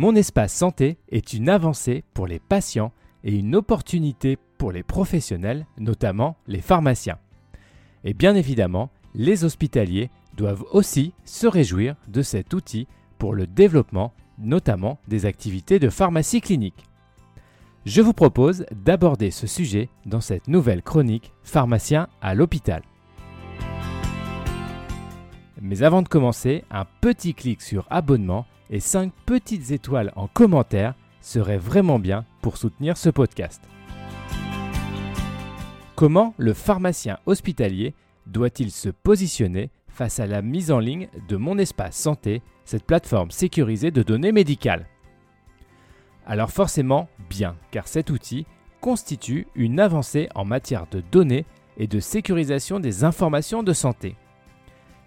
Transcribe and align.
Mon 0.00 0.16
espace 0.16 0.54
santé 0.54 0.96
est 1.10 1.34
une 1.34 1.50
avancée 1.50 2.04
pour 2.14 2.26
les 2.26 2.38
patients 2.38 2.90
et 3.22 3.36
une 3.36 3.54
opportunité 3.54 4.38
pour 4.56 4.72
les 4.72 4.82
professionnels, 4.82 5.66
notamment 5.76 6.38
les 6.46 6.62
pharmaciens. 6.62 7.18
Et 8.04 8.14
bien 8.14 8.34
évidemment, 8.34 8.88
les 9.14 9.44
hospitaliers 9.44 10.08
doivent 10.38 10.64
aussi 10.72 11.12
se 11.26 11.46
réjouir 11.46 11.96
de 12.08 12.22
cet 12.22 12.54
outil 12.54 12.88
pour 13.18 13.34
le 13.34 13.46
développement 13.46 14.14
notamment 14.38 14.98
des 15.06 15.26
activités 15.26 15.78
de 15.78 15.90
pharmacie 15.90 16.40
clinique. 16.40 16.86
Je 17.84 18.00
vous 18.00 18.14
propose 18.14 18.64
d'aborder 18.72 19.30
ce 19.30 19.46
sujet 19.46 19.90
dans 20.06 20.22
cette 20.22 20.48
nouvelle 20.48 20.82
chronique 20.82 21.34
Pharmacien 21.42 22.08
à 22.22 22.34
l'hôpital. 22.34 22.80
Mais 25.60 25.82
avant 25.82 26.00
de 26.00 26.08
commencer, 26.08 26.64
un 26.70 26.86
petit 27.02 27.34
clic 27.34 27.60
sur 27.60 27.86
abonnement 27.90 28.46
et 28.70 28.80
5 28.80 29.12
petites 29.26 29.72
étoiles 29.72 30.12
en 30.16 30.28
commentaire 30.28 30.94
serait 31.20 31.58
vraiment 31.58 31.98
bien 31.98 32.24
pour 32.40 32.56
soutenir 32.56 32.96
ce 32.96 33.10
podcast. 33.10 33.62
Comment 35.96 36.32
le 36.38 36.54
pharmacien 36.54 37.18
hospitalier 37.26 37.94
doit-il 38.26 38.70
se 38.70 38.88
positionner 38.88 39.70
face 39.88 40.20
à 40.20 40.26
la 40.26 40.40
mise 40.40 40.70
en 40.70 40.78
ligne 40.78 41.08
de 41.28 41.36
Mon 41.36 41.58
Espace 41.58 41.96
Santé, 41.96 42.42
cette 42.64 42.84
plateforme 42.84 43.30
sécurisée 43.30 43.90
de 43.90 44.02
données 44.02 44.32
médicales? 44.32 44.86
Alors 46.24 46.50
forcément 46.50 47.08
bien, 47.28 47.56
car 47.70 47.88
cet 47.88 48.08
outil 48.08 48.46
constitue 48.80 49.46
une 49.54 49.80
avancée 49.80 50.28
en 50.34 50.44
matière 50.44 50.86
de 50.90 51.02
données 51.12 51.44
et 51.76 51.86
de 51.86 52.00
sécurisation 52.00 52.80
des 52.80 53.04
informations 53.04 53.62
de 53.62 53.72
santé. 53.72 54.16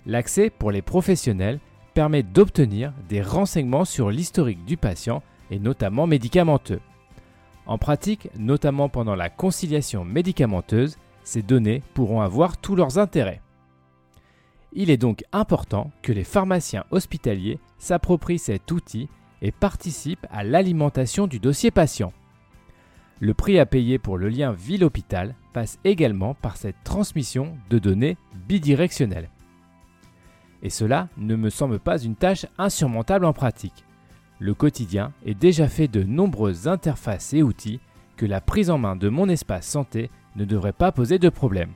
L'accès 0.06 0.50
pour 0.50 0.70
les 0.70 0.82
professionnels 0.82 1.60
permet 1.94 2.24
d'obtenir 2.24 2.94
des 3.10 3.22
renseignements 3.22 3.86
sur 3.86 4.10
l'historique 4.10 4.66
du 4.66 4.78
patient 4.78 5.22
et 5.52 5.60
notamment 5.60 6.08
médicamenteux. 6.08 6.82
En 7.66 7.78
pratique, 7.78 8.30
notamment 8.38 8.90
pendant 8.90 9.16
la 9.16 9.30
conciliation 9.30 10.04
médicamenteuse, 10.04 10.98
ces 11.24 11.42
données 11.42 11.82
pourront 11.94 12.22
avoir 12.22 12.58
tous 12.58 12.76
leurs 12.76 12.98
intérêts. 12.98 13.42
Il 14.74 14.90
est 14.90 14.98
donc 14.98 15.24
important 15.32 15.92
que 16.02 16.12
les 16.12 16.24
pharmaciens 16.24 16.84
hospitaliers 16.92 17.60
s'approprient 17.78 18.40
cet 18.40 18.72
outil 18.72 19.08
et 19.42 19.52
participent 19.52 20.26
à 20.32 20.44
l'alimentation 20.44 21.28
du 21.28 21.40
dossier 21.40 21.70
patient. 21.70 22.12
Le 23.20 23.34
prix 23.34 23.60
à 23.60 23.66
payer 23.66 24.00
pour 24.00 24.18
le 24.18 24.30
lien 24.30 24.52
ville-hôpital 24.52 25.36
passe 25.54 25.78
également 25.84 26.34
par 26.34 26.58
cette 26.58 26.84
transmission 26.84 27.56
de 27.70 27.78
données 27.78 28.18
bidirectionnelles. 28.48 29.30
Et 30.64 30.70
cela 30.70 31.10
ne 31.18 31.36
me 31.36 31.50
semble 31.50 31.78
pas 31.78 32.00
une 32.00 32.16
tâche 32.16 32.48
insurmontable 32.58 33.26
en 33.26 33.34
pratique. 33.34 33.86
Le 34.40 34.54
quotidien 34.54 35.14
est 35.26 35.36
déjà 35.36 35.68
fait 35.68 35.88
de 35.88 36.04
nombreuses 36.04 36.68
interfaces 36.68 37.34
et 37.34 37.44
outils 37.44 37.80
que 38.16 38.26
la 38.26 38.42
prise 38.42 38.70
en 38.70 38.78
main 38.78 38.96
de 38.96 39.10
mon 39.10 39.30
espace 39.30 39.68
santé 39.68 40.10
ne 40.36 40.46
devrait 40.46 40.74
pas 40.74 40.92
poser 40.92 41.20
de 41.20 41.30
problème. 41.30 41.72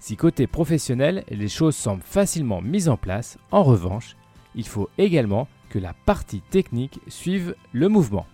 Si 0.00 0.16
côté 0.16 0.46
professionnel, 0.46 1.24
les 1.28 1.48
choses 1.48 1.76
semblent 1.76 2.02
facilement 2.02 2.62
mises 2.62 2.88
en 2.88 2.96
place, 2.96 3.38
en 3.50 3.62
revanche, 3.62 4.16
il 4.54 4.66
faut 4.66 4.88
également 4.96 5.46
que 5.68 5.78
la 5.78 5.92
partie 5.92 6.40
technique 6.40 7.00
suive 7.08 7.54
le 7.72 7.88
mouvement. 7.88 8.26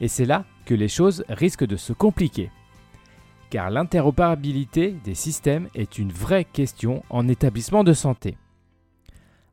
Et 0.00 0.08
c'est 0.08 0.26
là 0.26 0.44
que 0.66 0.74
les 0.74 0.88
choses 0.88 1.24
risquent 1.28 1.66
de 1.66 1.76
se 1.76 1.94
compliquer. 1.94 2.50
Car 3.50 3.70
l'interopérabilité 3.70 4.96
des 5.04 5.14
systèmes 5.14 5.68
est 5.74 5.98
une 5.98 6.12
vraie 6.12 6.44
question 6.44 7.02
en 7.08 7.28
établissement 7.28 7.82
de 7.84 7.94
santé. 7.94 8.36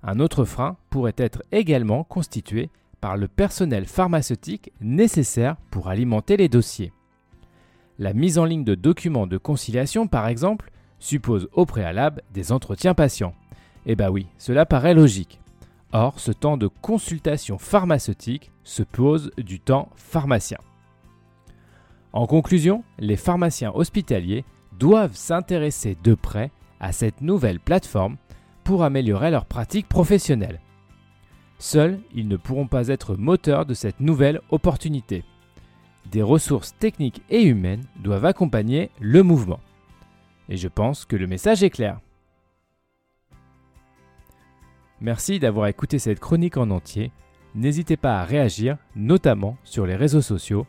Un 0.04 0.20
autre 0.20 0.46
frein 0.46 0.78
pourrait 0.90 1.16
être 1.18 1.42
également 1.52 2.04
constitué 2.04 2.70
par 3.00 3.18
le 3.18 3.28
personnel 3.28 3.86
pharmaceutique 3.86 4.72
nécessaire 4.82 5.56
pour 5.72 5.88
alimenter 5.88 6.38
les 6.38 6.50
dossiers. 6.50 6.92
La 7.97 8.14
mise 8.14 8.38
en 8.38 8.46
ligne 8.46 8.66
de 8.66 8.75
documents 8.75 9.28
de 9.28 9.38
conciliation, 9.38 10.08
par 10.08 10.28
exemple, 10.28 10.72
suppose 11.00 11.48
au 11.53 11.66
préalable 11.66 12.22
des 12.34 12.52
entretiens 12.52 12.94
patients. 12.94 13.34
Eh 13.86 13.96
bien 13.96 14.09
oui, 14.09 14.28
cela 14.38 14.66
paraît 14.66 14.94
logique. 14.94 15.40
Or, 15.94 16.19
ce 16.19 16.31
temps 16.31 16.58
de 16.58 16.68
consultation 16.68 17.58
pharmaceutique 17.58 18.52
se 18.64 18.84
pose 18.84 19.31
du 19.38 19.59
temps 19.59 19.90
pharmacien. 19.96 20.58
En 22.16 22.28
conclusion, 22.28 22.86
les 22.98 23.18
pharmaciens 23.18 23.74
hospitaliers 23.76 24.46
doivent 24.80 25.18
s'intéresser 25.18 25.98
de 26.02 26.14
près 26.14 26.50
à 26.80 26.94
cette 26.94 27.20
nouvelle 27.20 27.59
plateforme 27.59 28.16
pour 28.64 28.86
améliorer 28.86 29.31
leur 29.31 29.46
pratique 29.46 29.90
professionnelle. 29.90 30.62
Seuls, 31.59 32.00
ils 32.14 32.30
ne 32.30 32.38
pourront 32.38 32.68
pas 32.68 32.88
être 32.88 33.18
moteurs 33.18 33.66
de 33.66 33.74
cette 33.74 34.00
nouvelle 34.00 34.40
opportunité. 34.50 35.25
Des 36.09 36.22
ressources 36.22 36.74
techniques 36.78 37.22
et 37.30 37.44
humaines 37.44 37.84
doivent 38.02 38.25
accompagner 38.25 38.92
le 39.02 39.22
mouvement. 39.22 39.59
Et 40.48 40.56
je 40.56 40.70
pense 40.70 41.04
que 41.04 41.18
le 41.18 41.28
message 41.28 41.64
est 41.64 41.70
clair. 41.70 42.00
Merci 45.02 45.38
d'avoir 45.38 45.68
écouté 45.68 46.00
cette 46.00 46.22
chronique 46.22 46.56
en 46.56 46.70
entier. 46.70 47.12
N'hésitez 47.56 47.98
pas 47.98 48.22
à 48.22 48.24
réagir, 48.24 48.78
notamment 48.96 49.58
sur 49.66 49.86
les 49.86 49.98
réseaux 49.98 50.22
sociaux. 50.22 50.66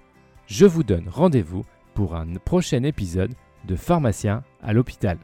Je 0.46 0.64
vous 0.64 0.84
donne 0.84 1.08
rendez-vous 1.08 1.64
pour 1.94 2.14
un 2.14 2.34
prochain 2.36 2.84
épisode 2.84 3.34
de 3.66 3.74
Pharmacien 3.74 4.44
à 4.62 4.72
l'hôpital. 4.72 5.18